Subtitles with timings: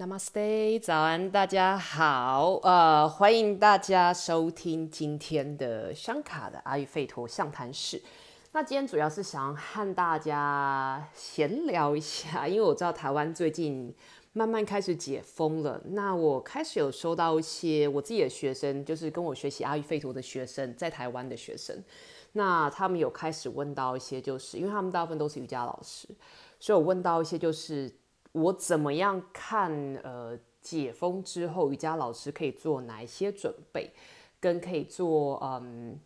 [0.00, 8.02] Namaste，早安，大家好，呃，欢迎大家收听今天的香卡的阿育吠陀相谈室。
[8.52, 13.94] 那今天主要是想和大家闲聊一下，因为我知道台湾最近
[14.32, 15.78] 慢慢开始解封了。
[15.90, 21.76] 那我开始有收到一些我自己的学生，就是跟我学习阿育吠陀的学生，在台湾的学生，
[22.32, 26.08] 那他们有开始问到一些，就是因为他们大部分都是瑜伽老师，
[26.58, 27.99] 所以我问到一些就是。
[28.32, 29.72] 我怎么样看？
[30.04, 33.90] 呃，解封之后，瑜伽老师可以做哪一些准备，
[34.38, 35.98] 跟可以做嗯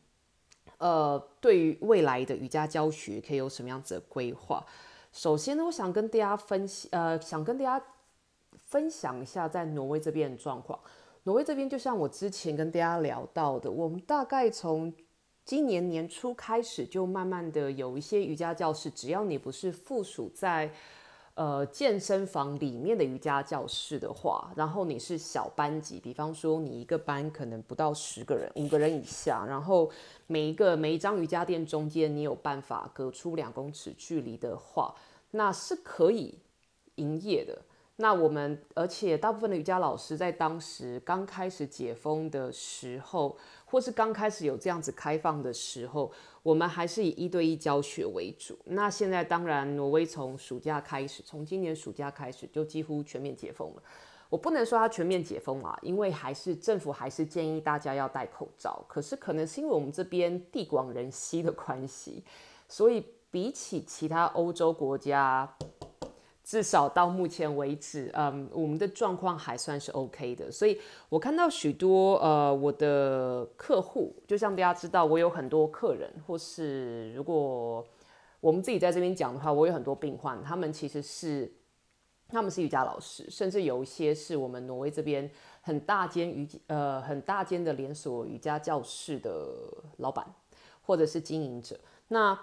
[0.78, 4.64] 呃，对于未来的瑜伽教学可以有什么样子的规划？
[5.12, 7.84] 首先呢，我想跟大家分析，呃，想跟大家
[8.56, 10.78] 分享一下在挪威这边的状况。
[11.24, 14.94] 挪威这边就像我之前跟大家聊到的，我们大概从
[15.44, 20.72] 今年年初开始，就慢慢的有一些瑜伽教室，只要你不是附属在。
[21.34, 29.90] 呃，健身房里面的瑜伽教室的话，然后你是小班级，比方说你一个班可能不到十个人，五个人以下，然后
[30.28, 34.94] 每一个每一张瑜伽垫中间你有办法隔出两公尺距离的话，
[35.32, 36.38] 那是可以
[36.94, 37.58] 营业的。
[37.96, 43.36] 那我们，而且大部分的瑜伽老师在当时刚开始解封的时候，
[43.74, 46.08] 或是刚开始有这样子开放的时候，
[46.44, 48.56] 我们还是以一对一教学为主。
[48.66, 53.82] 那现在当然，挪威从暑假开始，从今年暑假开始就几乎全面解封了。
[54.28, 58.84] 我不能说它全面解封啊，因为还是政府还是建议大家要戴口罩。
[58.86, 62.22] 可是可能是因为我们这边地广人稀的关系，
[62.68, 65.52] 所以比起其他欧洲国家。
[66.44, 70.52] 至少到目前为止，嗯，我们的状况还算是 OK 的。
[70.52, 70.78] 所以
[71.08, 77.82] 我看到许多呃，我的客户，就像大家知道，我有很多客人，或是如果
[78.40, 81.50] 我们自己在这边讲的话，我有很多病患，他们其实是
[82.28, 85.30] 他们是瑜伽老师，甚至有一些是我们挪威这边
[85.62, 89.48] 很大间瑜呃很大间的连锁瑜伽教室的
[89.96, 90.26] 老板，
[90.82, 91.80] 或者是经营者。
[92.08, 92.38] 那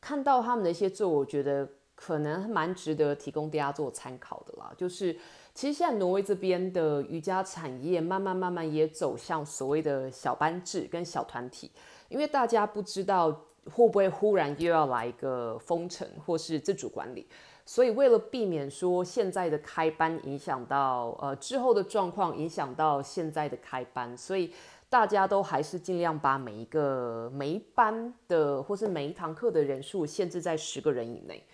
[0.00, 1.68] 看到他们的一些做，我觉得。
[2.04, 4.72] 可能蛮值得提供大家做参考的啦。
[4.76, 5.16] 就是
[5.54, 11.70] 其实现在挪威这边的瑜伽产业慢慢慢慢也走向所谓的小班制跟小团体，
[12.08, 13.30] 因为大家不知道
[13.70, 17.24] 会不会忽然又要来一个封城或是自主管理，
[17.64, 24.52] 所以为了避免说现在的开班影响到呃之后的状况，影响到现在的开班，所以
[24.88, 31.44] 大家都还是尽量把每一个每一班的或是每一堂课的人数限制在十个人以内。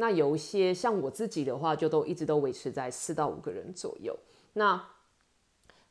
[0.00, 4.18] 那有一些像我自己的话，就都一直都维持在四到五个人左右。
[4.54, 4.82] 那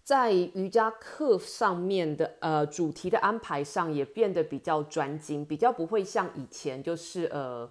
[0.04, 7.70] 在瑜伽课上面的呃主题的安排上，也变得比较专精，比较不会像以前就是呃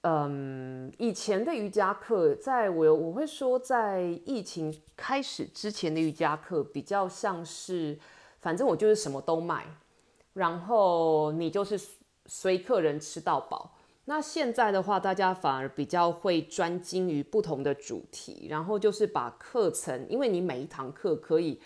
[0.00, 7.96] 嗯以前的瑜伽课，在我我会说，在疫情开始之前的瑜伽课，比较像是
[8.40, 9.64] 反正我就是什么都卖，
[10.32, 11.80] 然后你就是
[12.26, 13.76] 随客人吃到饱。
[14.06, 21.60] 那现在的话，大家反而比较会专精于不同的主题，然后就是把课程，因为你每一堂课可以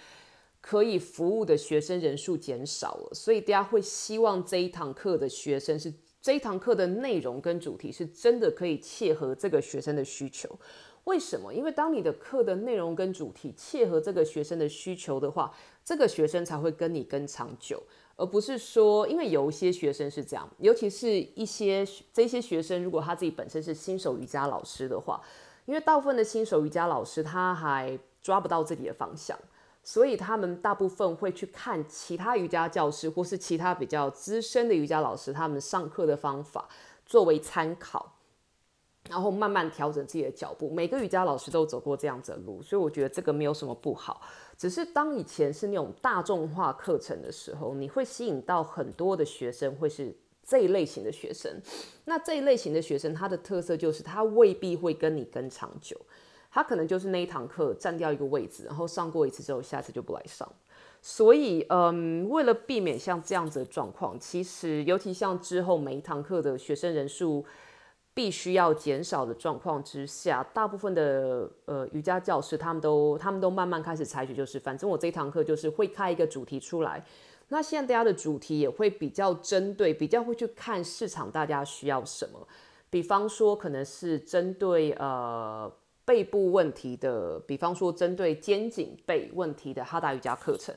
[0.60, 10.58] 可以服务的学生人数减少了，所以大家会希望这一堂课的学生是这一堂课的内容跟主题是真的可以切合这个学生的需求。
[11.04, 11.54] 为什么？
[11.54, 15.54] 因为当你的课的内容跟主题切合这个学生的需求的话，
[15.84, 17.82] 这个学生才会跟你跟长久。
[18.16, 25.20] 而不是说，因为有一些学生是这样，尤其是一些这些学生，如果他自己本身是新手瑜伽老师的话，
[25.66, 29.38] 因为大部分的新手瑜伽老师他还抓不到自己的方向，
[29.82, 36.68] 所以他们大部分会去看其他瑜伽教师或是其他比较资深的瑜伽老师他们上课的方法
[37.04, 38.15] 作为参考。
[39.08, 44.20] 然后慢慢调整自己的脚步，每个瑜伽老师都走过这样子的路，所以我觉得这个没有什么不好。
[44.56, 51.52] 只是当以前是那种大众化课程的时候，你会吸引到很多的学生，会是这一类型的学生。
[52.04, 55.96] 那这一类型的学生，他的特色就是他未必会跟你跟长久，
[56.50, 60.50] 他可能就是那一堂课占掉一个位置，然后上过一次之后，下次就不来上。
[61.02, 67.44] 所以，嗯，为了避免像这样子的状况，其实尤其像之后每一堂课的学生人数。
[68.16, 77.04] 必须要减少的状况之下，大部分的呃瑜伽教师他们都他们都慢慢开始采取，就是反正我这堂课就是会开一个主题出来。
[77.48, 82.48] 那现在大家的主题也会比较针对，比较会去看市场大家需要什么。
[82.88, 85.70] 比方说可能是针对呃
[86.06, 90.74] 背部问题的，比方说针对肩颈背问题的哈达瑜伽课程，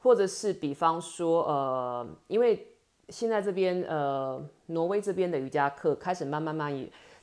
[0.00, 2.66] 或者是比方说呃因为。
[3.10, 6.72] 现在这边呃，挪威这边的瑜伽课开始慢慢慢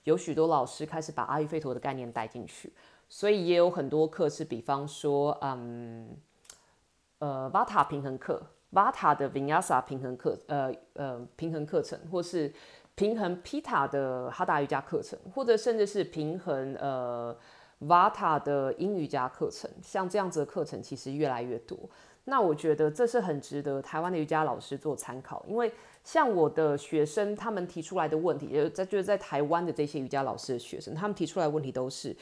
[0.04, 2.72] 有许多老师开始把阿育吠陀的概念带进去，
[3.10, 6.18] 所以也有很多课是，比方说，嗯，
[7.20, 8.42] 呃，瓦塔平衡课，
[8.72, 12.54] 瓦塔的 Vinyasa 平衡课，呃呃，平衡课程，或是
[12.96, 17.36] 平衡 Pita 的哈达瑜伽课程，或者甚至是平衡呃
[17.80, 21.78] 瓦塔的英瑜伽课程，像这样子的课程其实越来越多。
[22.30, 25.72] 那我觉得这是很值得台湾的瑜伽老师做参考，因为
[26.04, 32.14] 像我的学生他们提出来的问题，就在就是在台湾的这些瑜伽老师的学生，他们提出来的问题都是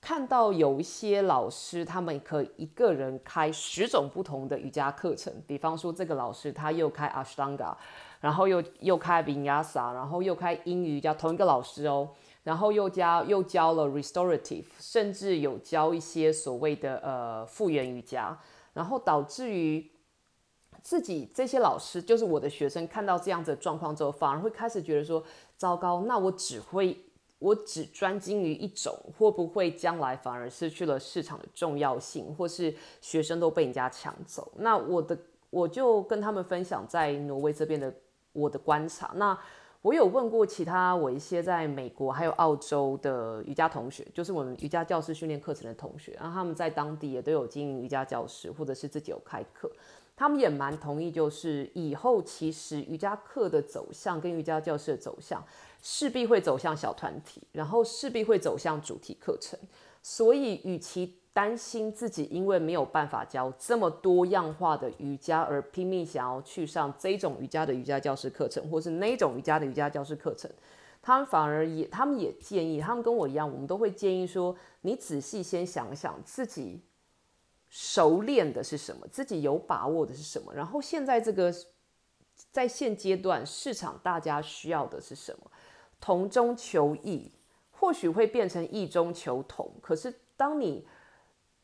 [0.00, 7.74] 看到有一些老师他们可以一个人开十种不同的瑜伽课程，比方说这个老师他又开 Ashtanga，
[8.20, 12.08] 然后又又开 Vinyasa，然后又开英语瑜伽，同一个老师哦，
[12.44, 18.38] 然后又教又教了 Restorative，甚至有教一些所谓的呃复原瑜伽。
[18.78, 19.90] 然后导致于
[20.84, 25.20] 自己这些老师，就是我的学生，看到这样子的状况之后，反而会开始觉得说：
[25.56, 26.96] 糟糕，那我只会，
[27.40, 34.52] 我只专精于一种，会不会将来反而失去了市场的重要性，或是学生都被人家抢走？
[34.58, 35.18] 那我的
[35.50, 37.92] 我就跟他们分享在挪威这边的
[38.32, 39.10] 我的观察。
[39.16, 39.36] 那
[39.82, 49.70] 我有问过其他我一些在美国还有澳洲的瑜伽同学，就是我们瑜伽教师训练课程的同学，然后他们在当地也都有经营瑜伽教室，或者是自己有开课，
[50.16, 55.42] 他们也蛮同意，就是以后其实瑜伽课的走向跟瑜伽教室的走向，
[55.80, 59.56] 势必会走向小团体，然后势必会走向主题课程，
[60.02, 70.50] 所以与其担心自己因为没有办法教这么多样化的瑜伽而拼命想要去上这种瑜伽的瑜伽教师课程，或是那种瑜伽的瑜伽教师课程，
[71.00, 76.82] 他们反而也，他们也建议，他们跟我一样，我们都会建议说，你仔细先想想自己
[77.68, 81.54] 熟练的是什么，自己有把握的是什么，然后现在这个
[82.50, 85.50] 在现阶段市场大家需要的是什么，
[86.00, 87.30] 同中求异，
[87.70, 90.84] 或许会变成异中求同，可是当你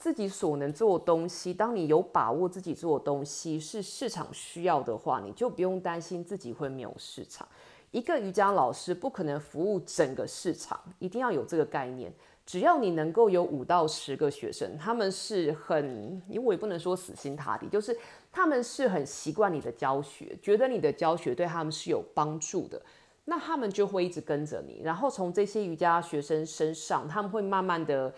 [0.05, 7.49] 自己所能做的东西，当你有把握自己做的东西是市场需要的话，你就不用担心自己会没有市场。
[7.91, 12.13] 一个瑜伽老师不可能服务整个市场，一定要有这个概念。
[12.45, 17.99] 只要你能够有五到十个学生，他们是很，因为我也不能说死心塌地，就是
[18.31, 22.79] 他们是很习惯你的教学，觉得你的教学对他们是有帮助的，
[23.25, 24.83] 那他们就会一直跟着你。
[24.85, 28.13] 然后从这些瑜伽学生身上，他们会慢慢的。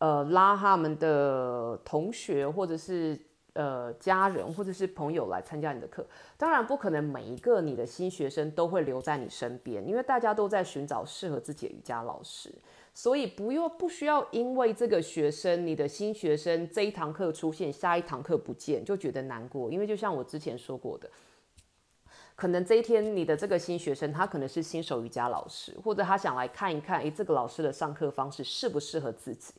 [0.00, 3.18] 呃，拉他们的同学，或者是
[3.52, 6.06] 呃家人，或者是朋友来参加你的课。
[6.38, 12.50] 当然，不可能每一个你的新学生都会留在你身边，因为大家都在寻找适合自己的瑜伽老师。
[12.94, 19.70] 所以不用不需要因为这个学生，你的新学生这一堂课出现，下一堂课不见，就觉得难过。
[19.70, 21.08] 因为就像我之前说过的，
[22.34, 29.52] 可能这一天你的这个新学生，他可能是新手瑜伽老师，或者他想来看一看，诶，这个老师的上课方式适不适合自己。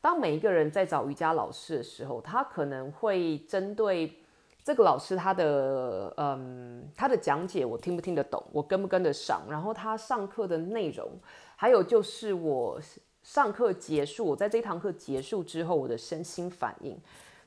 [0.00, 4.14] 当每一个人在找瑜伽老师的时候，他可能会针对
[4.62, 11.10] 这个老师他的嗯他的讲解，我听不听得懂，我跟不跟得上，然后他上课的内容，
[11.56, 12.80] 还有就是我
[13.22, 16.96] 上课结束，我在这堂课结束之后我的身心反应。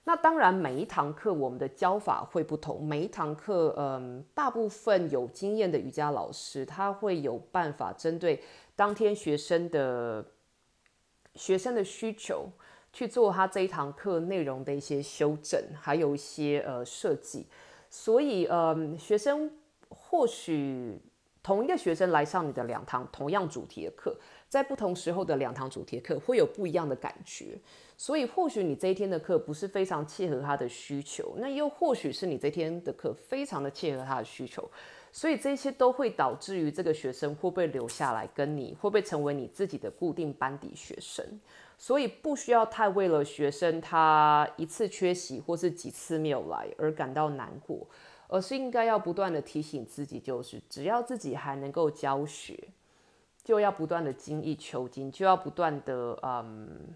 [0.03, 8.43] 那当然每一堂课我们的教法会不同，每一堂课嗯大部分有经验的瑜伽老师他会有办法针对
[8.75, 10.25] 当天学生的。
[11.35, 12.49] 学生的需求
[12.93, 17.47] 去做他这一堂课内容的一些修正，还有一些呃设计，
[17.89, 19.49] 所以呃学生
[19.89, 20.99] 或许
[21.41, 24.15] 同一个学生来上你的两堂同样主题的课，
[24.47, 27.57] 在不同时候的两堂主题课会有不一样的感觉，
[27.97, 34.69] 所以或许你这一天的课不是非常切合他的需求，那又或许是你这天的课非常的切合他的需求。
[35.11, 41.25] 所以这些都会导致于这个学生会不会留下来跟你，会不会成为你自己的固定班底学生？
[41.77, 47.85] 所以不需要太为了学生他一次缺席或是几次没有来而感到难过，
[48.27, 52.57] 而是应该要不断的提醒自己，就是只要自己还能够教学，
[53.43, 56.95] 就要不断的精益求精，就要不断的嗯，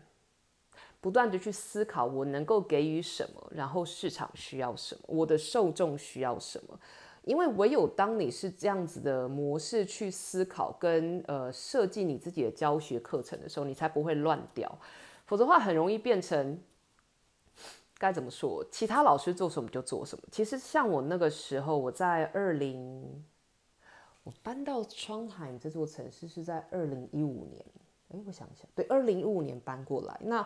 [1.02, 6.80] 不断的去思考我能够给予什么，然后市场需要什么，我的受众需要什么。
[7.26, 14.72] 因为唯有当你是这样子的模式去思考跟呃设计你自己的教学课程的时候，你才不会乱掉。
[15.26, 16.60] 否则的话，很容易变成
[17.98, 18.64] 该怎么说？
[18.72, 20.24] 其他老师做什么就做什么。
[20.32, 23.24] 其实像我那个时候，我在二零，
[24.24, 27.66] 我搬到窗海这座城市是在二零一五年。
[28.10, 30.16] 哎，我想一下，对，二零一五年搬过来。
[30.22, 30.46] 那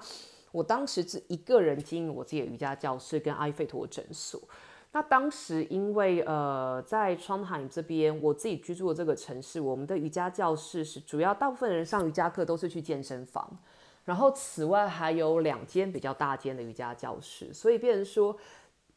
[0.53, 4.41] 我当时是一个人经营我自己的瑜伽教室跟埃菲陀诊所。
[4.91, 13.49] 那当时因为呃在川海这边，我自己居住的这个城市，我们的瑜伽教室是主要大部分人上瑜伽课都是去健身房，
[14.05, 18.35] 然后此外还有两间比较大间的瑜伽教室，所以变成说。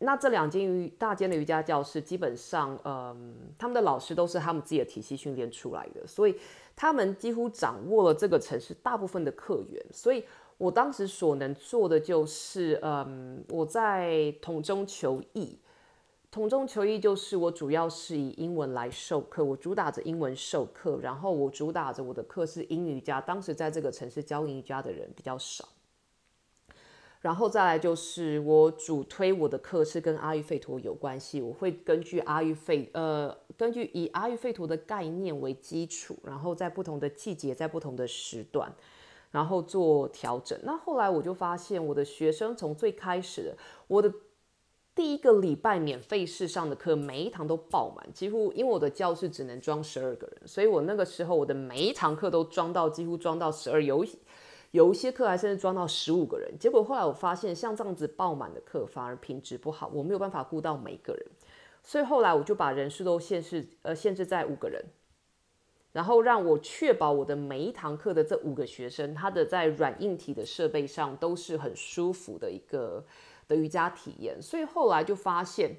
[0.05, 6.37] 那这两间瑜大间的瑜伽教室，基本上，嗯，他们的老师都是他们自己的体系训练出来的，所以
[6.75, 9.81] 他们几乎掌握了这个城市大部分的客源。
[9.93, 10.25] 所以
[10.59, 15.57] 我当时所能做的就是，嗯，我在同中求异。
[16.33, 23.21] 同中求异就是我主要是以英文来授课，我主打着英文授课，然后我主打着我的课是英语家。
[23.21, 25.69] 当时在这个城市教英语家的人比较少。
[27.21, 38.75] 然后再来就是我主推我的课是跟阿育吠陀有关系，我会根据阿育吠呃根据以阿育吠陀的概念为基础，然后在不同的季节在不同的时段，
[39.31, 40.59] 然后做调整。
[40.63, 43.55] 那后来我就发现我的学生从最开始
[43.87, 44.11] 我的
[44.95, 54.05] 第一个礼拜免费试上的课，每一堂都爆满，几乎因为我的教室只能装十二个人，所以我那个时候我的每一堂课都装到几乎装到十二有。
[54.73, 61.27] 有一些课还甚至装到十五个人，结果后来我发现，像这样子爆满的课反而品质不好，我没有办法顾到每个人，
[61.83, 64.83] 所以后来我就把人数都限制，呃，限制在五个人，
[65.93, 73.05] 然后让我确保我的每一堂课的这五个学生，他的在软硬体的设备上都是很舒服的一个
[73.55, 75.77] 瑜伽体验，所以后来就发现，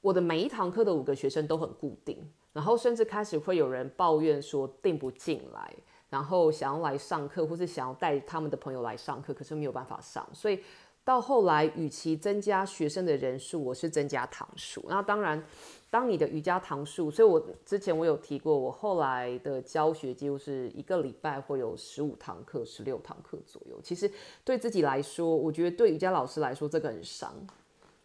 [0.00, 5.74] 我的每一堂课的五个学生都很固定，然后甚至开始会有人抱怨说订不进来。
[6.08, 10.60] 然后想要来上课，或是想要带他们的朋友来上课，可是没有办法上，所以
[11.10, 14.80] 到后来，与其增加学生的人数，我是增加堂数。
[14.88, 15.44] 那当然，
[15.90, 23.80] 当你的瑜伽堂数，所以我之前我有提过，我后来的教学几乎是一个礼拜会有十五堂课、十六堂课左右。
[23.82, 24.08] 其实
[24.44, 27.34] 对自己来说，我觉得对瑜伽老师来说这个很伤。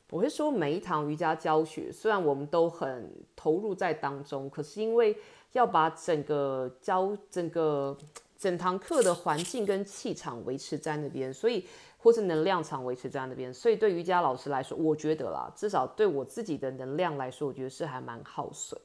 [0.09, 5.15] 我会说，每一堂瑜伽教学，虽然我们都很投入在当中，可是因为
[5.51, 7.95] 要把整个教整个
[8.37, 11.65] 整堂课的环境跟气场维持在那边，所以
[11.97, 18.79] 或者能量场维持在那边，所以对瑜伽老师来说，我觉得啦，至少对我自己的能量来说，我觉得是还蛮耗损。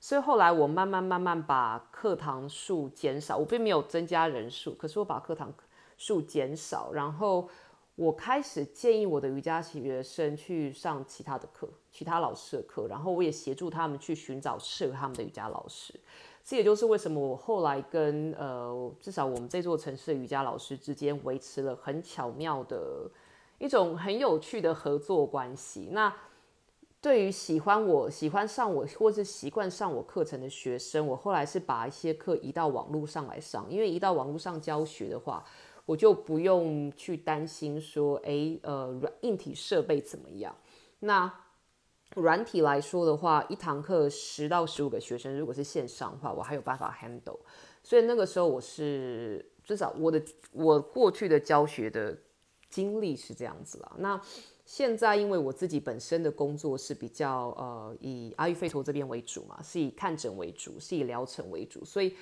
[0.00, 5.52] 所以后来我慢慢慢慢把课堂数减少，我并没有增加人数，可是我把课堂
[5.96, 7.48] 数减少，然后
[7.94, 11.68] 我开始建议我的瑜伽学生去上其他的课。
[11.90, 15.94] 其他老师的课，然后我也协助他们去寻找适合他们的瑜伽老师。
[16.44, 23.08] 这也就是为什么我后来跟呃，至少我们这座城市的瑜伽老师之间维持了很巧妙的
[23.58, 25.88] 一种很有趣的合作关系。
[25.92, 26.12] 那
[27.00, 35.44] 对于喜欢我、喜欢上我或是习惯上我课程的学生，我后来是把一些课移到网络上来上，因为移到网络上教学的话，
[35.84, 40.54] 我就不用去担心说，哎，呃，软硬体设备怎么样。
[41.00, 41.32] 那
[42.16, 47.38] 软体来说的话，一堂课十到十五个学生，如果是线上的话，我还有办法 handle。
[47.82, 52.16] 所以那个时候我是至少我的我过去的教学的
[52.68, 53.92] 经历是这样子啦。
[53.98, 54.20] 那
[54.66, 62.14] 现在因为我自己本身的工作是比较呃以阿育吠陀这边为主嘛，是以看诊为主，是以疗程为主，所以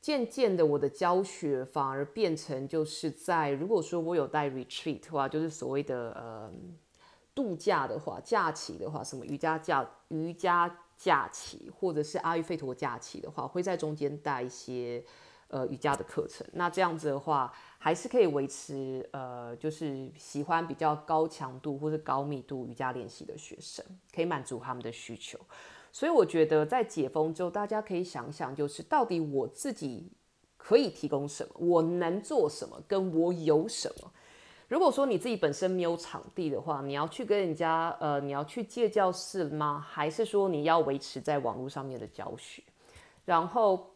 [0.00, 6.50] 渐渐的我的教学反而变成就是在如果说我有带 retreat 的话，就是所谓的呃。
[7.38, 15.04] 度假的话，假期的话，什么瑜伽假、瑜伽假期，或者是阿育吠陀假期的话，会在中间带一些
[15.46, 16.44] 呃瑜伽的课程。
[16.54, 25.38] 那这样子的话，还是可以维持呃，就是喜欢比较高强度或者高密度瑜伽练习的学生，可以满足他们的需求。
[25.92, 30.10] 所以我觉得在解封之后，大家可以想想，就是到底我自己
[30.56, 34.12] 可以提供什么，我能做什么，跟我有什么。
[34.68, 39.84] 如果说你自己本身没有场地的话，你要去跟人家，呃，你要去借教室吗？
[39.88, 42.62] 还是说你要维持在网络上面的教学？
[43.24, 43.94] 然后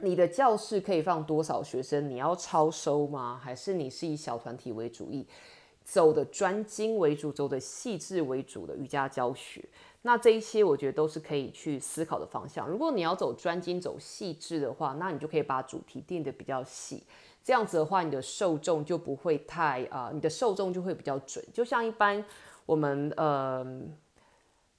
[0.00, 2.08] 你的教室可以放多少学生？
[2.08, 3.40] 你要超收吗？
[3.42, 5.26] 还是你是以小团体为主，以
[5.82, 9.64] 走的专精为主，走的细致为主的瑜伽教学？
[10.02, 12.68] 那这一些我觉得都是可以去思考的方向。
[12.68, 17.02] 如果你要走专精、走细致的话，那你就可以把主题定的比较细。
[17.46, 21.44] 这样子的话，你的受众就不会太啊，你的受众就会比较准。
[21.52, 22.24] 就像一般
[22.66, 23.64] 我们呃，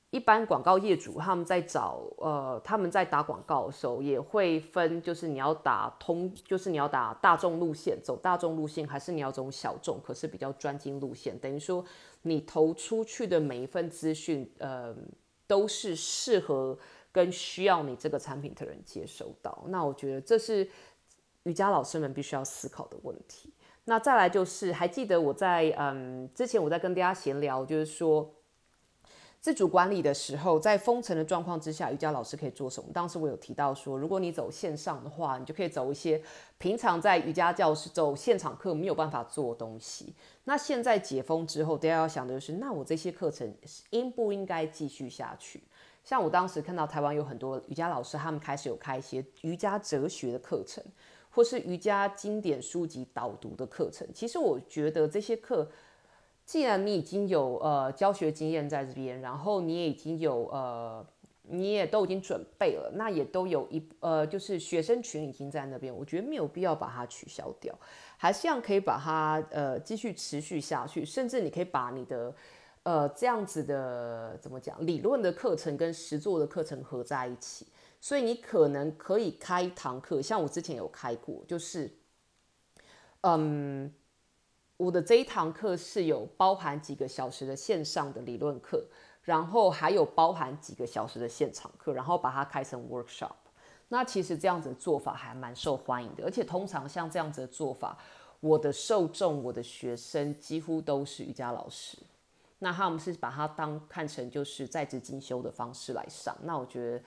[0.09, 11.39] 一般广告业主他们在找呃，他们在打广告的时候也会分，就是你要打通，就是你要打大众路线，走大众路线，还是你要走小众，可是比较专精路线。
[11.39, 11.81] 等于说
[12.24, 14.93] 你投出去的每一份资讯，呃，
[15.47, 16.77] 都是适合
[17.13, 19.63] 跟需要你这个产品的人接收到。
[19.67, 20.69] 那我觉得这是。
[21.47, 23.53] 瑜伽老师们必须要思考的问题。
[23.85, 28.29] 那再来就是，还记得我在嗯之前我在跟大家闲聊，就是说
[29.39, 32.89] 自主管理的时候，在封城的状况之下，瑜伽老师可以做什么？
[32.91, 36.21] 当时我有提到说，如果你走线上的话，你就可以走一些
[36.57, 40.13] 平常在瑜伽教室走现场课没有办法做东西。
[40.43, 43.55] 那现在解封之后，大家要想的就是，那我这些课程
[43.91, 45.63] 应不应该继续下去？
[46.03, 50.83] 像我当时看到台湾有很多瑜伽老师，他们开始有开一些瑜伽哲学的课程，
[51.38, 54.08] 或是瑜伽经典书籍导读的课程。
[54.12, 55.70] 其实我觉得这些课。
[56.44, 61.06] 既然你已经有呃教学经验在这边，然后你也已经有呃，
[61.44, 67.77] 你也都已经准备了，那也都有一呃，就是学生群已经在那边，我觉得没有必要把它取消掉，
[68.15, 72.34] 还是样可以把它呃继续持续下去，甚至你可以把你的
[72.84, 77.67] 呃这样子的怎么讲理论的课程跟实作的课程合在一起，
[78.07, 81.91] 所以你可能可以开一堂课，像我之前有开过，就是
[83.21, 83.93] 嗯。
[84.77, 88.85] 我的这一堂课是有包含几个小时的线上的理论课，
[89.23, 93.33] 然后还有包含几个小时的现场课，然后把它开成 workshop。
[93.87, 97.97] 那其实这样子的做法还蛮受欢迎的，而且通常像这样子的做法，
[98.39, 101.97] 我的受众、我的学生几乎都是瑜伽老师。
[102.59, 106.37] 那他们是把它当看成就是在职进修的方式来上。
[106.43, 107.03] 那我觉得。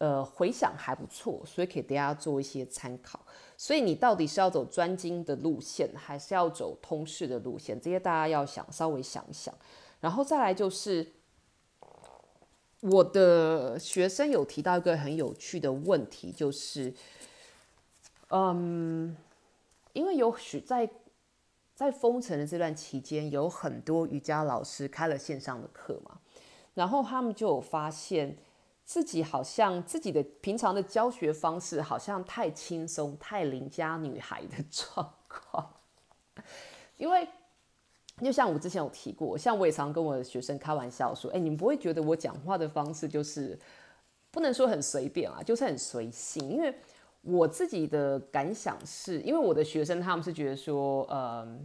[0.00, 3.20] 呃，回想还不错，所以给大家做一些参考。
[3.58, 7.78] 所以你到底是要走专精的路线，还是要走通识的路线？
[7.78, 9.54] 这些大家要想稍微想一想。
[10.00, 11.06] 然后再来就是，
[12.80, 16.94] 我的学生有提到一个很有趣的问题，就是，
[18.30, 19.14] 嗯，
[19.92, 20.88] 因为有许在
[21.74, 26.18] 在封城的这段期间，有很多瑜伽老师开了线上的课嘛，
[26.72, 28.38] 然后他们就有发现。
[28.90, 35.64] 自己好像自己的平常的教学方式好像太轻松、太邻家女孩的状况，
[36.96, 37.28] 因为
[38.20, 43.56] 就像我之前有提过，像我也常跟我的学生开玩笑说：“哎，你们不会觉得我讲话的方式就是
[44.32, 46.74] 不能说很随便啊，就是很随性。”因为
[47.22, 51.64] 我自己的感想是，因为我的学生他们是觉得说，嗯。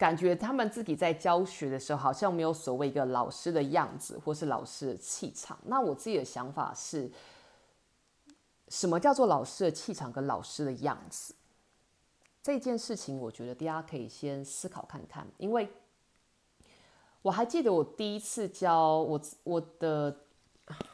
[0.00, 5.58] 感觉他们自己在教学的时候，好像没有所谓一个老师的样子，或是老师的气场。
[5.66, 7.10] 那我自己的想法是，
[8.68, 11.34] 什么叫做老师的气场跟老师的样子？
[12.42, 15.26] 这件事情，我觉得大家可以先思考看看。
[15.36, 15.68] 因为
[17.20, 20.16] 我还记得我第一次教我我的，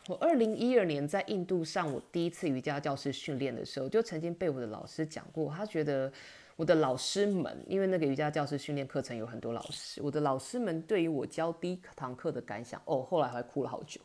[0.08, 6.12] 我二零一二年在印度上我第一次瑜伽教师训练的时候，就曾经被我的老师讲过，他觉得。
[6.56, 14.00] 我的老师们，因为那个瑜伽教师训练课程有很多老师，我的老师们对于我教第一堂课的感想，哦，后来还哭了好久。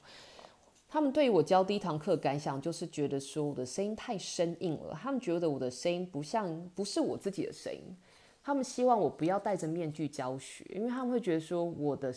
[0.90, 7.98] 他们对于我教第一堂课感想，就是觉得说我的声音太生硬了，他们觉得我的声音不像，不是我自己的声音。
[8.44, 12.14] 他们希望我不要戴着面具教学，因为他们会觉得说我的，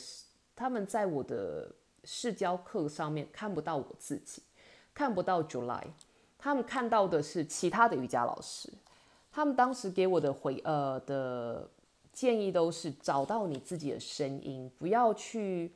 [0.57, 1.71] 他们在我的
[2.03, 4.43] 试教课上面看不到我自己，
[4.93, 5.85] 看不到 July，
[6.37, 8.69] 他们看到的是其他的瑜伽老师。
[9.35, 11.69] 他们当时给我的回呃的
[12.13, 15.73] 建议都是找到你自己的声音，不要去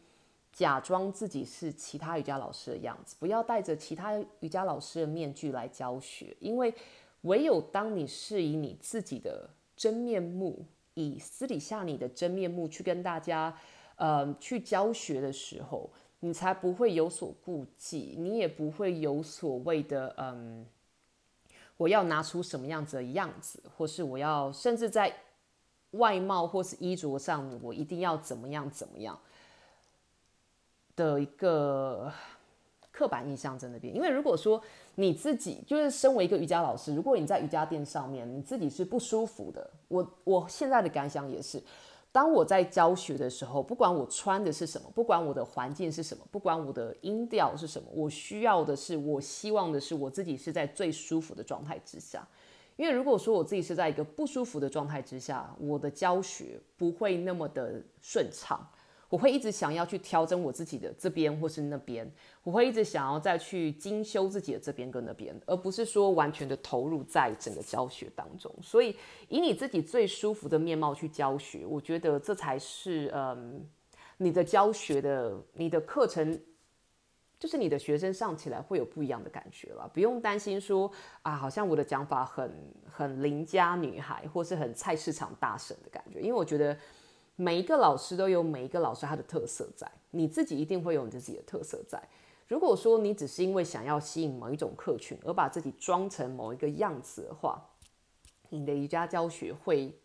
[0.53, 6.73] 假装自己是其他瑜伽老师的样子，不要戴着其他瑜伽老师的面具来教学，因为
[7.23, 13.53] 唯有当你是以你自己的真面目，以私底下你的真面目去跟大家
[13.97, 15.91] 呃去教学的时候，
[16.21, 20.65] 你才不会有所顾忌，你也不会有所谓的嗯。
[21.79, 25.11] 我要拿出什么样子的样子，或是我要甚至在
[25.93, 29.19] 外貌或是衣着上，我一定要怎么样怎么样
[30.95, 32.13] 的一个
[32.93, 33.95] 刻板印象在那边。
[33.95, 34.63] 因为如果说
[34.97, 41.63] 你自己就是身为一个瑜伽老师，如果你在瑜伽垫上面你自己是不舒服的，我我现在的感想也是。
[42.11, 52.27] 当我在教学的时候，不管我穿的是什么，不管我的环境是什么，不管我的音调是什么，我需要的是，我希望的是我自己是在最舒服的状态之下。
[52.77, 58.67] 因为如果说我自己是在一个不舒服的状态之下，我的教学不会那么的顺畅。
[59.11, 62.11] 我会一直想要去调整我自己的这边或是那边，
[62.43, 68.55] 我会一直想要再去精修自己的这边跟那边，而不是说完全的投入在整个教学当中。
[68.63, 68.95] 所以
[69.29, 73.67] 以你自己最舒服的面貌去教学，我觉得这才是嗯
[74.19, 76.39] 你的教学的你的课程，
[77.39, 79.91] 就是你的学生上起来会有不一样的感觉了。
[79.95, 80.91] 不用担心说
[81.23, 82.53] 啊，好像我的讲法很
[82.85, 86.77] 很邻家女孩或是很菜市场大婶的感觉，因为我觉得。
[87.41, 92.03] 每一个老师都有每一个老师他的特色在，你自己一定会有你自己的特色在。
[92.49, 97.65] 如果说你只是因为想要吸引某一种客群而把自己装成某一个样子的话，
[98.49, 99.97] 你的瑜伽教学会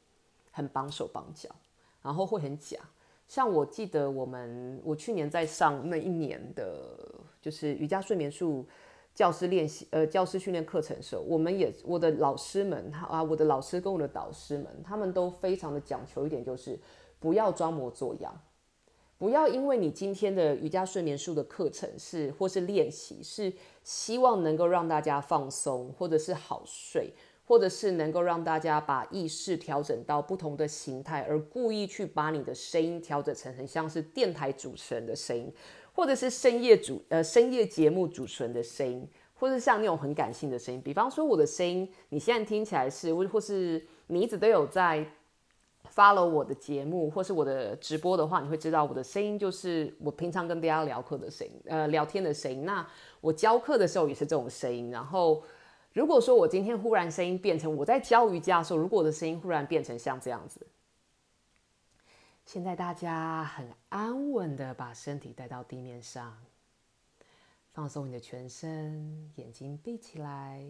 [0.51, 1.49] 很绑手绑脚，
[2.03, 2.77] 然后会很假。
[3.27, 6.87] 像我记得我们我去年在上那一年的，
[7.41, 8.63] 就是瑜伽睡眠术
[9.13, 16.79] 教师练习呃教师训练课程的时候，我们也我的老师们啊，我的老师跟我的导师们，他们都非常的讲求一点，就是
[17.19, 18.41] 不要装模作样。
[19.19, 27.13] 不要因为你今天的瑜伽睡眠术的课程是或是练习是希望能够让大家放松，或者是好睡，
[27.45, 35.53] 或者是能够让大家把意识调整到不同的形态，而故意去把你的声音调整成很像是电台主持人的声音，
[35.93, 40.81] 或者是深夜主呃深夜节目主持人的声音，或者像那种很感性的声音。
[40.81, 45.05] 比方说我的声音，你现在听起来是或或是你一直都有在。
[45.93, 52.63] follow 我的节目或是我的直播的话，你会知道我的声音就是我平常跟大家聊课的声音，呃，聊天的声音。
[52.65, 52.87] 那
[53.19, 54.89] 我教课的时候也是这种声音。
[54.89, 55.43] 然后，
[55.91, 60.65] 如果说我今天忽然声音变成我在教瑜伽的时候，如果我的声音忽然变成像这样子，
[62.45, 66.37] 现在大家很安稳的把身体带到地面上，
[67.71, 70.63] 放松你的全身，眼睛闭起来，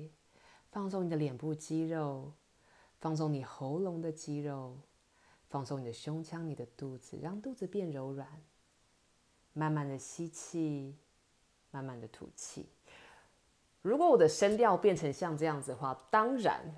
[0.72, 2.32] 放松你的脸部肌肉，
[3.00, 4.78] 放松你喉咙的肌肉。
[5.50, 8.28] 放松你的胸腔，你的肚子，让肚子变柔软。
[9.54, 10.98] 慢慢的吸气，
[11.70, 12.68] 慢慢的吐气。
[13.84, 16.76] 如果我的声调变成像这样子的话，当然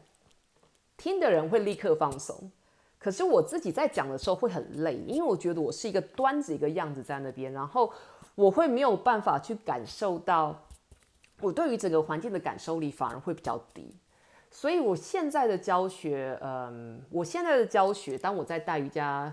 [0.97, 2.51] 听的人会立刻放松。
[3.05, 7.93] 可是我自己在讲的时候会很累，因为我觉得我是一个端着一个样子在那边，然后
[8.33, 10.59] 我会没有办法去感受到
[11.39, 13.95] 我对于整个环境的感受力反而会比较低。
[14.49, 19.31] 所以，我现在的教学，嗯，我现在的教学，当我在带瑜伽，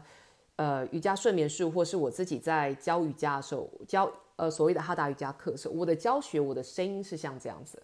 [0.57, 7.83] 呃，瑜伽睡眠术，或是我自己在教瑜伽的时候，教呃所谓的哈达瑜伽课的时候，我的教学，我的声音是像这样子。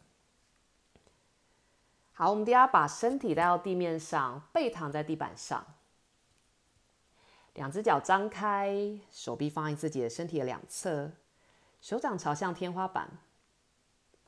[2.12, 5.64] 好，我们大家把身体带到地面上，背躺在地板上，
[7.59, 11.11] 两只脚张开，手臂放在自己的身体的两侧，
[11.81, 13.18] 手掌朝向天花板。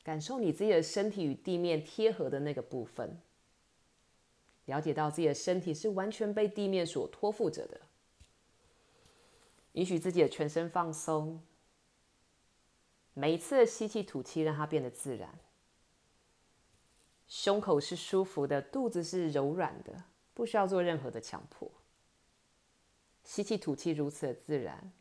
[0.03, 3.21] 感受你自己的身体与地面贴合的那个部分，
[4.65, 7.79] 了解到自己的身体是完全被地面所托付着的，
[9.73, 11.41] 允许自己的全身放松。
[13.13, 15.39] 每一次的吸气、吐气，让它变得自然。
[17.29, 21.71] 胸口是舒服的，肚子是柔软的，不需要做任何的强迫。
[23.31, 24.91] 吸气、吐气如此的自然，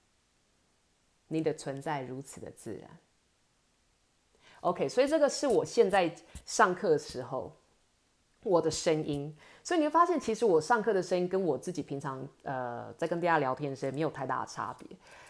[1.26, 2.88] 你的存在如此的自然。
[4.60, 6.14] OK，所以这个是我现在
[6.46, 7.52] 上课的时候
[8.44, 14.86] 我的声音，所以你会发现，其实我上课的声音跟我自己平常呃在跟大家聊天的时候没有太大的差别。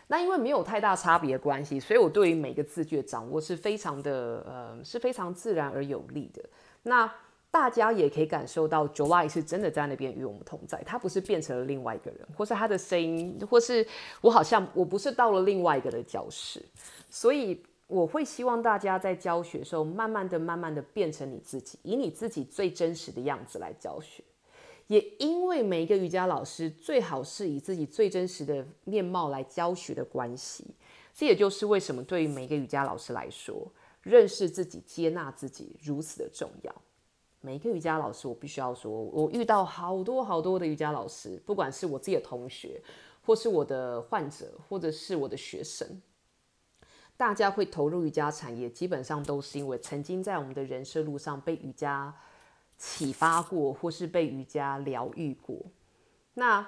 [0.08, 6.44] 那因为没有太大差别的关系，所以我对于每个字句的掌握是非常的呃是非常自然而有力的。
[6.82, 7.10] 那
[7.50, 13.86] 大家也可以感受到，July 是真的在那边与我们同在，他不是变成了另外一个人，或是他的声音，或是
[14.20, 16.64] 我好像我不是到了另外一个的教室，
[17.08, 17.62] 所以。
[17.90, 24.22] 我会希望大家在教学的时候，慢慢的、慢慢的变成你自己，以你自己最真实的样子来教学。
[24.86, 30.64] 也因为每一个瑜伽老师最好是以自己最真实的面貌来教学的关系，
[31.12, 33.66] 这也就是为什么对于每一个瑜伽老师来说，
[34.02, 36.72] 认识自己、接纳自己如此的重要。
[37.40, 42.81] 每一个瑜伽老师，我必须要说，我遇到好多好多的瑜伽老师，不管是我自己的同学，
[43.24, 46.00] 或是我的患者，或者是我的学生。
[47.16, 52.14] 大家会投入瑜伽产业，基本上都是因为曾经在我们的人生路上被瑜伽
[52.79, 55.57] 启发过，或是被瑜伽疗愈过。
[56.35, 56.66] 那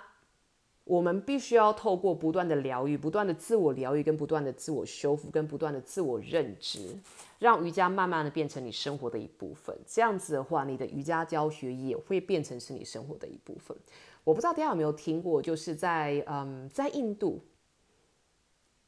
[0.85, 6.99] 我们必须要透过不断的疗愈、不断的自我疗愈、跟不断的自我修复、跟不断的自我认知，
[7.39, 9.77] 让瑜伽慢慢的变成你生活的一部分。
[9.87, 13.77] 这样子的话，你的瑜伽教学也会变成是你生活的一部分。
[14.25, 17.41] 我不知道大家有没有听过，就是在嗯，在印度。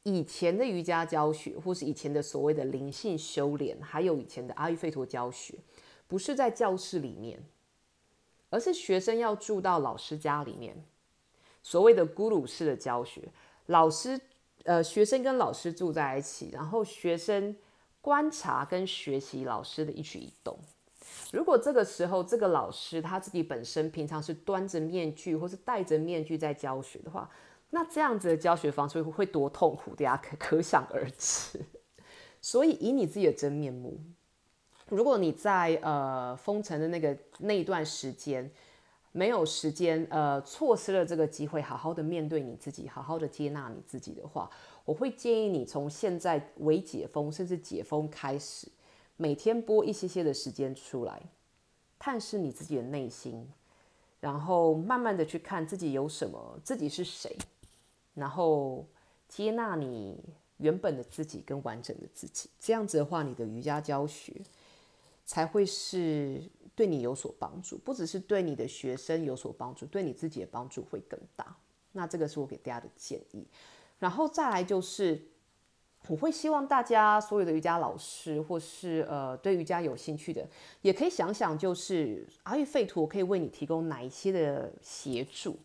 [0.03, 5.55] 以前的瑜伽教学，或是以前的所谓的灵性修炼，还有以前的阿育吠陀教学，
[6.07, 7.41] 不是在教室里面，
[8.49, 10.85] 而是学生要住到老师家里面。
[11.65, 13.23] 所谓的咕噜式的教学，
[13.65, 14.21] 老师
[14.65, 17.55] 呃，学生跟老师住在一起，然后学生
[18.01, 20.55] 观察跟学习老师的一举一动。
[21.31, 27.27] 如果这个时候这个老师他自己本身平常是端着面具或是戴着面具在教学的话，
[27.71, 31.59] 那这样子的教学方式会多痛苦，大家可可想而知。
[32.39, 33.99] 所以以你自己的真面目，
[34.89, 38.51] 如果你在呃封城的那个那一段时间
[39.15, 44.49] 没有时间呃错失了这个机会，好好的面对你自己，好好的接纳你自己的话，
[44.83, 48.67] 我会建议你从现在为解封甚至解封开始，
[49.15, 51.21] 每天播一些些的时间出来，
[51.97, 53.49] 探视你自己的内心，
[54.19, 57.33] 然后慢慢的去看自己有什么，自己是谁。
[58.15, 58.85] 然后
[59.29, 60.19] 接纳你
[60.57, 62.49] 原本的自己跟完整的自己。
[62.59, 64.33] 这样子的话，你的瑜伽教学
[65.25, 66.43] 才会是
[66.75, 71.55] 对你有所帮助，不只是对你的学生有所帮助，对你自己的帮助会更大。
[71.93, 73.47] 那这个是我给大家的建议。
[73.99, 75.29] 然后再来就是。
[76.07, 80.47] 我会希望大家所有的瑜伽老师，或是呃对瑜伽有兴趣的，
[80.83, 85.57] 也可以想想，就是阿育吠陀可以为你提供哪一些的协助。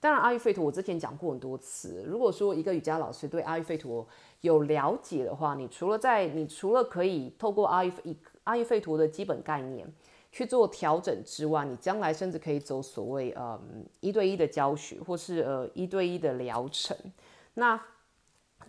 [0.00, 2.02] 当然，阿育吠陀我之前讲过很多次。
[2.08, 4.04] 如果说一个瑜伽老师对阿育吠陀
[4.40, 7.92] 有了解的话，你除了在你除了可以透过阿育
[8.42, 9.86] 阿育吠陀的基本概念
[10.34, 16.96] 去做调整之外，你将来甚至可以走所谓嗯一对一的教学，或是呃一对一的疗程。
[17.54, 17.80] 那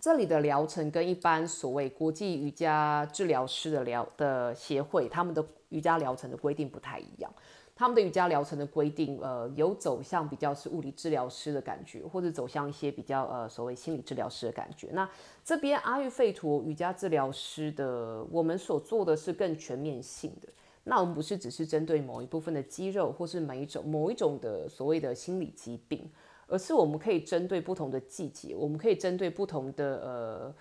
[0.00, 7.28] 这里的疗程跟一般所谓国际瑜伽治疗师的疗的协会，他们的瑜伽疗程的规定不太一样。
[7.74, 14.90] 他们的瑜伽疗程的规定，呃，有走向比较是物理治疗师的感觉，或者走向一些比较呃所谓心理治疗师的感觉。
[14.92, 15.10] 那
[15.44, 20.48] 这边阿育吠陀瑜伽治疗师的，我们所做的是更全面性的。
[20.88, 26.10] 那我们不是只是针对某一部分的肌肉，或是每一种某一种的所谓的心理疾病。
[26.48, 30.54] 而是我们可以针对不同的季节，我们可以针对不同的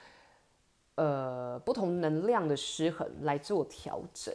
[0.96, 4.34] 呃呃不同能量的失衡来做调整。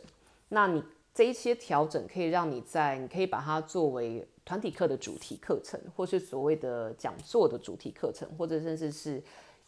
[0.48, 0.81] 那你
[1.12, 9.20] 这一些调整可以让你在，你可以把它作为团体课的主题课程，或是所谓的讲座的主题课程，或者甚至是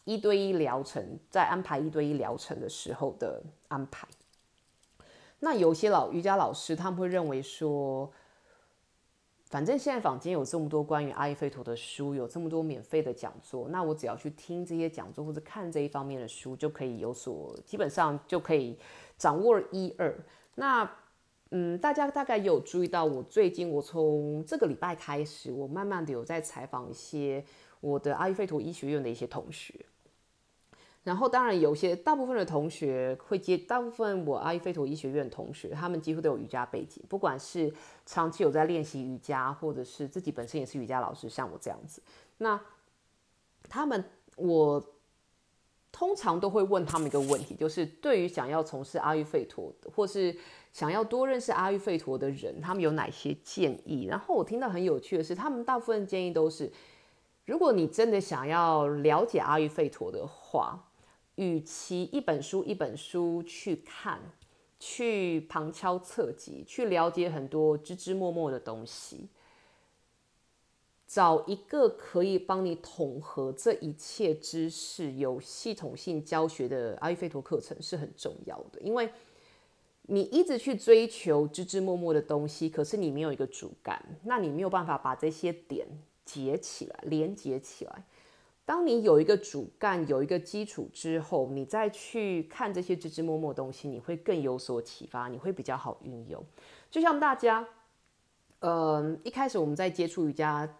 [0.05, 4.07] 一对一疗程，在安排一对一疗程的时候的安排。
[5.43, 8.11] 那有些老瑜伽老师他们会认为说。
[9.53, 18.75] 反正现在坊间有这么多关于阿育吠陀的书，有这么多免费的讲座，那我只要去听这些讲座或者看这一方面的书，就可以有所，基本上就可以
[19.15, 20.11] 掌握一二。
[20.55, 20.89] 那
[21.51, 27.45] 嗯，大家大概有注意到，我最近我从这个礼拜开始，我慢慢的有在采访一些
[27.79, 29.85] 我的阿育吠陀医学院的一些同学。
[31.03, 37.69] 然后，当然有些大部分的同学会接，大部分我阿育吠陀医学院同学，他们几乎都有瑜伽背景，不管是
[38.05, 42.01] 长期有在练习瑜伽，或者是自己本身也是瑜伽老师，像我这样子。
[42.37, 42.57] 那
[43.67, 44.01] 他们，
[44.37, 44.81] 我
[45.91, 50.33] 通常都会问他们一个问题，就是对于想要从事阿育吠陀，或是
[50.71, 54.05] 想要多认识阿育吠陀的人，他们有哪些建议？
[54.05, 56.71] 然后我听到很有趣的是，他们大部分建议都是，
[57.45, 60.81] 如果你真的想要了解阿育吠陀的话。
[61.35, 64.19] 与其一本书一本书去看，
[64.79, 69.27] 去旁敲侧击，去了解很多枝枝末末的东西，
[71.07, 78.79] 找一个可以帮你统合这一切知识、有系统性教学的阿育吠陀课程是很重要的。
[78.81, 79.11] 因为
[80.03, 85.87] 你一直去追求枝枝末末的东西，可是你没有一个主干，那你没有办法把这些点
[86.25, 88.03] 结起来、连接起来。
[88.65, 96.41] 当你有一个主干，有一个基础之后，你再去看这些枝枝末末东西，你会更有所启发，你会比较好运用。
[96.89, 97.67] 就像大家，
[98.59, 100.77] 嗯，一开始我们在接触瑜伽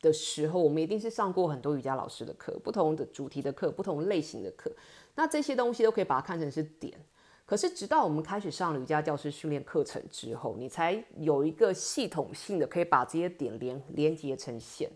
[0.00, 4.74] 的时候，我们一定是上过很多瑜伽老师的课，不同的主题的课，不同类型的课。
[5.14, 6.98] 那这些东西都可以把它看成是点。
[7.44, 14.90] 可是直到我们开始上瑜伽教师训练课程之后，你才有一个系统性的可以把这些点连连接成线。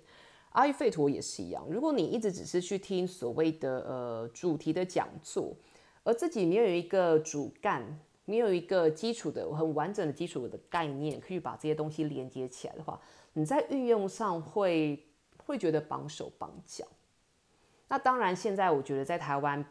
[0.50, 5.54] 阿育吠陀也是一样，如果你一直只是去听所谓的呃主题的讲座，
[6.02, 13.00] 而自己没有一个主干，没有一个基础的很完整的基础的概念，可以把这些东西连接起来的话，
[13.34, 16.84] 你在运用上会会觉得绑手绑脚。
[17.86, 19.64] 那当然，现在我觉得在台湾，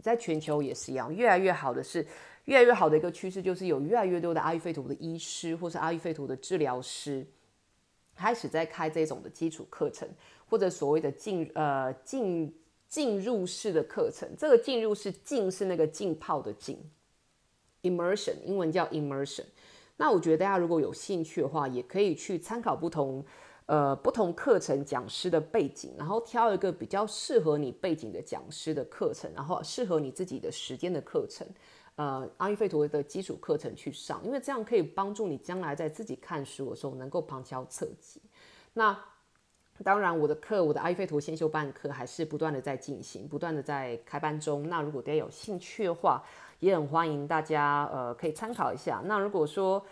[0.00, 2.04] 在全球也是一样，越来越好的是
[2.46, 7.24] 越来越好的一个趋势，就是有越来越多的阿育吠陀的医师或是阿育吠陀的治疗师。
[8.16, 10.08] 开始在开这种的基础课程，
[10.48, 12.52] 或者所谓的进呃进
[12.88, 14.28] 进入式的课程。
[14.38, 16.78] 这个进入式浸是那个浸泡的浸
[17.82, 19.44] ，immersion 英文叫 immersion。
[19.96, 23.24] 那我觉得大家如果有兴趣的话，也可以去参考不同
[23.66, 31.46] 呃不同课程讲师的背景，然后挑一个比较适合你背景的讲师的课程，然后适合你自己的时间的课程。
[31.96, 38.20] 呃，阿育吠陀的基础课程去上，因为这样可以帮助你将来在自己看书的时候能够旁敲侧击。
[38.74, 38.98] 那
[39.82, 44.68] 当然，我的课，我的阿育吠陀先修班课还是不断的在进行，不断的在开班中。
[44.68, 46.22] 那如果大家有兴趣的话，
[46.60, 49.02] 也很欢迎大家呃可以参考一下。
[49.04, 49.84] 那如果说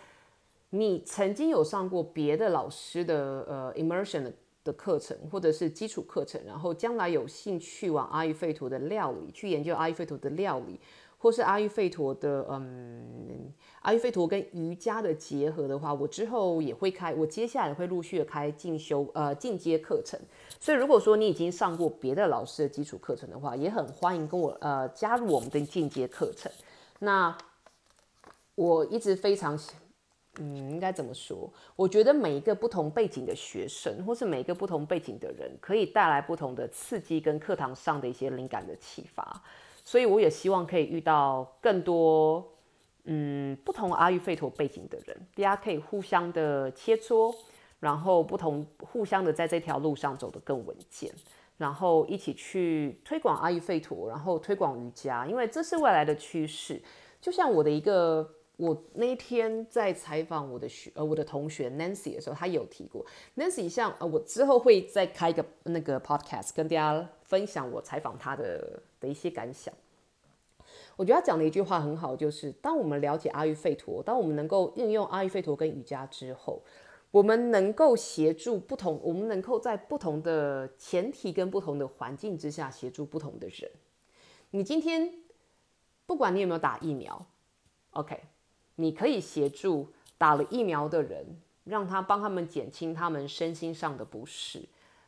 [0.71, 4.31] 你曾经有上过别的老师的呃 immersion
[4.63, 10.79] 的课程，或者是基础课程，然后将来有兴趣往阿育吠陀的料理去研究阿育吠陀的料理。
[11.25, 20.19] 或是阿育吠陀的，嗯，阿育吠陀跟瑜伽的结合的话，我之后也会开，我接下来会陆续的开进修呃进阶课程。
[20.59, 26.51] 所以如果说你已经上过别的老师的基础课程的话，也很欢迎跟我呃加入我们的进阶课程。
[26.99, 27.35] 那
[28.53, 29.59] 我一直非常。
[30.37, 31.51] 嗯，应该怎么说？
[31.75, 39.41] 我觉得每一个不同背景的学生，或是每一个不同背景的人，可以带来不同的刺激跟课堂上的一些灵感的启发。
[39.85, 42.45] 所以我也希望可以遇到更多
[43.05, 47.33] 嗯不同阿育吠陀背景的人，大家可以互相的切磋，
[47.79, 51.09] 然后不同互相的在这条路上走得更稳健，
[51.57, 56.81] 然后一起去推广阿育吠陀，然后推广瑜伽，因为这是未来的趋势。
[57.21, 58.29] 就像我的一个。
[58.57, 69.73] 我那一天在采访我的学呃我的同学 Nancy 的时候，他有提过 Nancy 像呃我之后会再开一个那个 podcast 跟大家分享我采访他的的一些感想。
[70.95, 76.61] 我觉得他讲的一句话很好，就是当我们了解阿育吠陀，当我们能够应用阿育吠陀跟瑜伽之后，
[77.11, 83.69] 我们能够协助不同，我们能够在不同的前提跟不同的环境之下协助不同的人。
[84.51, 85.13] 你今天
[86.05, 87.25] 不管你有没有打疫苗
[87.91, 88.21] ，OK。
[88.77, 91.25] 你可以协助打了疫苗的人，
[91.63, 94.61] 让他帮他们减轻他们身心上的不适。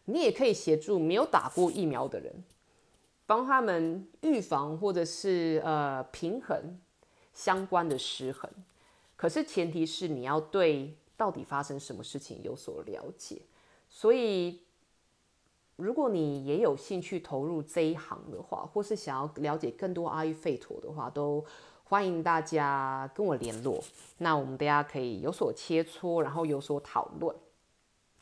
[0.09, 2.43] 你也可以协助没有打过疫苗的人，
[3.25, 6.79] 帮他们预防或者是呃平衡
[7.33, 8.49] 相关的失衡。
[9.15, 13.41] 可是前提是你要对到底发生什么事情有所了解。
[13.89, 14.61] 所以，
[15.75, 21.45] 如果你也有兴趣投入这一行的话，或是想要了解更多阿育吠陀的话，都。
[21.89, 23.81] 欢迎大家跟我联络，
[24.17, 27.33] 那我们大家可以有所切磋，然后有所讨论。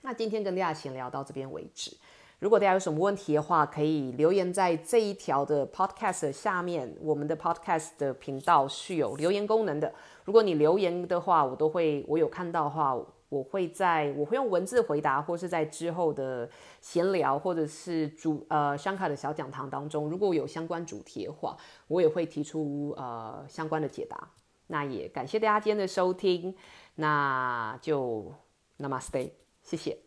[0.05, 1.91] 那今天跟大家闲聊到这边为止。
[2.37, 6.95] 如果大家有什么问题的话，可以留言在这一条的 podcast 下面。
[7.01, 9.91] 我们的 podcast 的频道是有留言功能的。
[10.23, 12.95] 如果你留言的话，我都会，我有看到的话。
[13.27, 16.47] 我会在我会用文字回答，或是在之后的
[16.79, 24.29] 闲聊，或者是主呃香卡的小讲堂当中，如果有相关主题的话，我也会提出呃相关的解答。
[24.67, 26.55] 那也感谢大家今天的收听，
[26.95, 28.31] 那就
[28.77, 29.31] Namaste，
[29.65, 30.04] 谢谢。